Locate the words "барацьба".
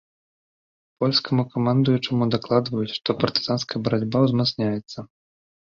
3.87-4.25